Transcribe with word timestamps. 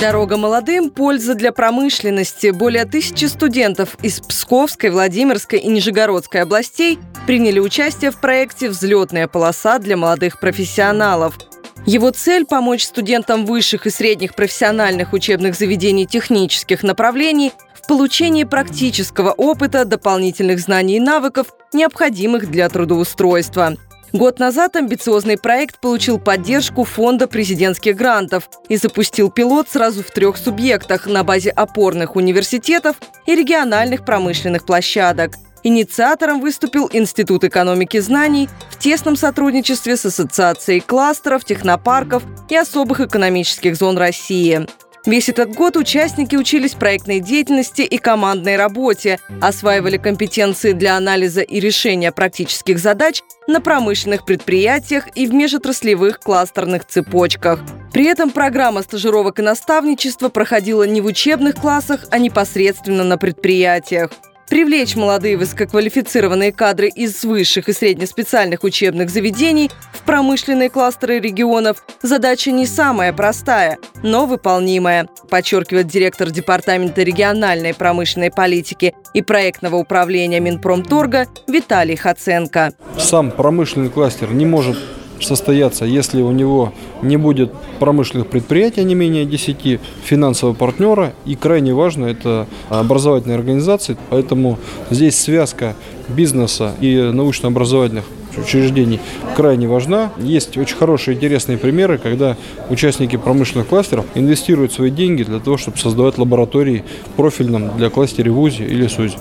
Дорога 0.00 0.36
молодым– 0.36 0.90
польза 0.94 1.34
для 1.34 1.52
промышленности. 1.52 2.48
Более 2.48 2.84
тысячи 2.84 3.24
студентов 3.24 3.96
из 4.02 4.20
Псковской, 4.20 4.90
Владимирской 4.90 5.58
и 5.58 5.68
Нижегородской 5.68 6.42
областей 6.42 6.98
приняли 7.26 7.60
участие 7.60 8.10
в 8.10 8.20
проекте 8.20 8.68
«Взлетная 8.68 9.26
полоса 9.26 9.78
для 9.78 9.96
молодых 9.96 10.38
профессионалов». 10.38 11.38
Его 11.86 12.10
цель– 12.10 12.44
помочь 12.46 12.84
студентам 12.84 13.46
высших 13.46 13.86
и 13.86 13.90
средних 13.90 14.34
профессиональных 14.34 15.14
учебных 15.14 15.54
заведений 15.54 16.06
технических 16.06 16.82
направлений 16.82 17.52
в 17.74 17.86
получении 17.86 18.44
практического 18.44 19.32
опыта, 19.32 19.86
дополнительных 19.86 20.58
знаний 20.58 20.96
и 20.96 21.00
навыков, 21.00 21.46
необходимых 21.72 22.50
для 22.50 22.68
трудоустройства. 22.68 23.76
Год 24.12 24.38
назад 24.38 24.76
амбициозный 24.76 25.36
проект 25.36 25.80
получил 25.80 26.18
поддержку 26.18 26.84
Фонда 26.84 27.26
президентских 27.26 27.96
грантов 27.96 28.48
и 28.68 28.76
запустил 28.76 29.30
пилот 29.30 29.68
сразу 29.68 30.02
в 30.02 30.10
трех 30.10 30.36
субъектах 30.36 31.06
на 31.06 31.24
базе 31.24 31.50
опорных 31.50 32.16
университетов 32.16 32.96
и 33.26 33.34
региональных 33.34 34.04
промышленных 34.04 34.64
площадок. 34.64 35.34
Инициатором 35.64 36.40
выступил 36.40 36.88
Институт 36.92 37.42
экономики 37.42 37.98
знаний 37.98 38.48
в 38.70 38.78
тесном 38.78 39.16
сотрудничестве 39.16 39.96
с 39.96 40.06
Ассоциацией 40.06 40.80
кластеров, 40.80 41.44
технопарков 41.44 42.22
и 42.48 42.56
особых 42.56 43.00
экономических 43.00 43.74
зон 43.74 43.98
России. 43.98 44.66
Весь 45.06 45.28
этот 45.28 45.54
год 45.54 45.76
участники 45.76 46.34
учились 46.34 46.74
проектной 46.74 47.20
деятельности 47.20 47.82
и 47.82 47.96
командной 47.96 48.56
работе, 48.56 49.20
осваивали 49.40 49.98
компетенции 49.98 50.72
для 50.72 50.96
анализа 50.96 51.42
и 51.42 51.60
решения 51.60 52.10
практических 52.10 52.80
задач 52.80 53.22
на 53.46 53.60
промышленных 53.60 54.24
предприятиях 54.24 55.04
и 55.14 55.28
в 55.28 55.32
межотраслевых 55.32 56.18
кластерных 56.18 56.86
цепочках. 56.86 57.60
При 57.92 58.06
этом 58.06 58.30
программа 58.30 58.82
стажировок 58.82 59.38
и 59.38 59.42
наставничества 59.42 60.28
проходила 60.28 60.82
не 60.82 61.00
в 61.00 61.06
учебных 61.06 61.54
классах, 61.54 62.04
а 62.10 62.18
непосредственно 62.18 63.04
на 63.04 63.16
предприятиях. 63.16 64.10
Привлечь 64.48 64.94
молодые 64.94 65.36
высококвалифицированные 65.36 66.52
кадры 66.52 66.88
из 66.88 67.24
высших 67.24 67.68
и 67.68 67.72
среднеспециальных 67.72 68.62
учебных 68.62 69.10
заведений 69.10 69.70
в 69.92 70.02
промышленные 70.02 70.70
кластеры 70.70 71.18
регионов– 71.18 71.84
задача 72.02 72.52
не 72.52 72.64
самая 72.64 73.12
простая, 73.12 73.78
но 74.04 74.24
выполнимая, 74.24 75.08
подчеркивает 75.28 75.88
директор 75.88 76.30
Департамента 76.30 77.02
региональной 77.02 77.74
промышленной 77.74 78.30
политики 78.30 78.94
и 79.14 79.22
проектного 79.22 79.76
управления 79.76 80.38
Минпромторга 80.38 81.26
Виталий 81.48 81.96
Хаценко. 81.96 82.72
Сам 82.98 83.32
промышленный 83.32 83.90
кластер 83.90 84.32
не 84.32 84.46
может 84.46 84.78
состояться, 85.20 85.84
если 85.84 86.22
у 86.22 86.30
него 86.30 86.72
не 87.02 87.16
будет 87.16 87.52
промышленных 87.78 88.28
предприятий, 88.28 88.84
не 88.84 88.94
менее 88.94 89.24
10, 89.24 89.80
финансового 90.04 90.54
партнера, 90.54 91.12
и 91.24 91.34
крайне 91.34 91.74
важно 91.74 92.06
это 92.06 92.46
образовательные 92.68 93.36
организации, 93.36 93.96
поэтому 94.10 94.58
здесь 94.90 95.18
связка 95.18 95.74
бизнеса 96.08 96.74
и 96.80 97.10
научно-образовательных 97.12 98.04
учреждений 98.36 99.00
крайне 99.34 99.66
важна. 99.66 100.12
Есть 100.18 100.56
очень 100.58 100.76
хорошие 100.76 101.16
интересные 101.16 101.58
примеры, 101.58 101.98
когда 101.98 102.36
участники 102.68 103.16
промышленных 103.16 103.68
кластеров 103.68 104.04
инвестируют 104.14 104.72
свои 104.72 104.90
деньги 104.90 105.22
для 105.22 105.40
того, 105.40 105.56
чтобы 105.56 105.78
создавать 105.78 106.18
лаборатории 106.18 106.84
профильном 107.16 107.76
для 107.76 107.90
кластера 107.90 108.30
ВУЗе 108.30 108.64
или 108.64 108.86
СУЗе. 108.86 109.16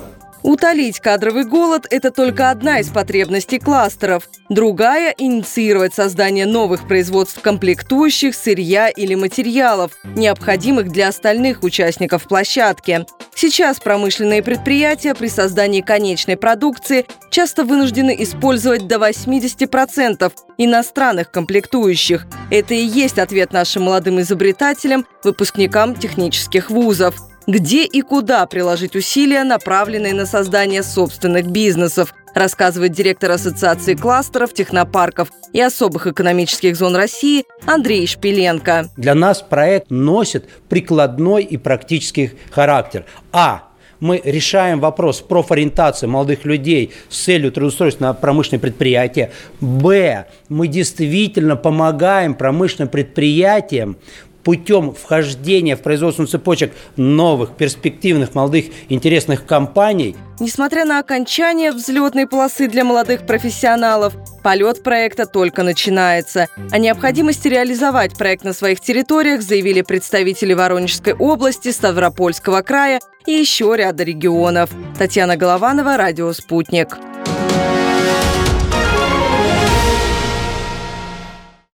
Утолить 0.46 1.00
кадровый 1.00 1.44
голод– 1.44 1.88
это 1.90 2.12
только 2.12 2.52
одна 2.52 2.80
из 2.80 2.90
потребностей 2.90 3.58
кластеров. 3.58 4.30
Другая– 4.48 5.12
инициировать 5.18 5.96
создание 5.96 6.46
новых 6.46 6.88
производств 6.88 7.42
комплектующих, 7.42 8.36
сырья 8.36 8.90
или 8.90 9.16
материалов, 9.16 9.94
необходимых 10.04 10.92
для 10.92 11.08
остальных 11.08 11.64
участников 11.64 12.28
площадки. 12.28 13.08
Сейчас 13.34 13.80
промышленные 13.80 14.44
предприятия 14.44 15.16
при 15.16 15.30
создании 15.30 15.82
конечной 15.82 16.38
продукции 16.38 17.08
часто 17.32 17.64
вынуждены 17.64 18.16
использовать 18.20 18.86
до 18.86 18.98
80% 18.98 20.32
иностранных 20.60 21.32
комплектующих. 21.32 22.28
Это 22.52 22.76
и 22.76 22.86
есть 22.86 23.18
ответ 23.18 23.52
нашим 23.52 23.86
молодым 23.86 24.22
изобретателям, 24.22 25.08
выпускникам 25.24 25.96
технических 25.96 26.70
вузов– 26.70 27.16
где 27.48 27.86
и 27.86 28.02
куда 28.02 28.46
приложить 28.46 28.96
усилия, 28.96 29.44
направленные 29.44 30.14
на 30.14 30.26
создание 30.26 30.84
собственных 30.84 31.48
бизнесов, 31.48 32.14
рассказывает 32.34 32.92
директор 32.92 33.32
Ассоциации 33.32 33.94
кластеров, 33.96 34.54
технопарков 34.54 35.32
и 35.54 35.62
особых 35.62 36.08
экономических 36.08 36.76
зон 36.76 36.96
России 36.96 37.46
Андрей 37.66 38.06
Шпиленко. 38.08 38.90
Для 38.98 39.16
нас 39.16 39.42
проект 39.42 39.90
носит 39.90 40.50
прикладной 40.68 41.44
и 41.44 41.58
практический 41.58 42.32
характер. 42.52 43.06
А 43.32 43.70
мы 44.02 44.22
решаем 44.24 44.82
вопрос 44.82 45.22
профориентации 45.22 46.08
молодых 46.08 46.44
людей 46.44 46.92
с 47.10 47.24
целью 47.24 47.52
трудоустройства 47.54 48.08
на 48.08 48.14
промышленные 48.14 48.60
предприятия. 48.60 49.32
Б. 49.62 50.26
Мы 50.50 50.68
действительно 50.68 51.56
помогаем 51.56 52.34
промышленным 52.36 52.90
предприятиям 52.90 53.98
путем 54.46 54.94
вхождения 54.94 55.76
в 55.76 55.82
производственную 55.82 56.30
цепочек 56.30 56.72
новых, 56.96 57.58
перспективных, 57.58 58.36
молодых, 58.36 58.66
интересных 58.88 59.46
компаний. 59.46 60.16
Несмотря 60.40 60.86
на 60.86 61.00
окончание 61.00 61.72
взлетной 61.72 62.28
полосы 62.28 62.68
для 62.68 62.84
молодых 62.84 63.26
профессионалов, 63.26 64.14
полет 64.44 64.84
проекта 64.84 65.26
только 65.26 65.64
начинается. 65.64 66.48
О 66.72 66.78
необходимости 66.78 67.48
реализовать 67.48 68.18
проект 68.18 68.44
на 68.44 68.54
своих 68.54 68.80
территориях 68.80 69.42
заявили 69.42 69.82
представители 69.82 70.54
Воронежской 70.54 71.14
области, 71.14 71.72
Ставропольского 71.72 72.62
края 72.62 73.00
и 73.26 73.32
еще 73.32 73.74
ряда 73.76 74.04
регионов. 74.04 74.70
Татьяна 74.98 75.38
Голованова, 75.38 75.98
Радио 75.98 76.32
«Спутник». 76.34 76.98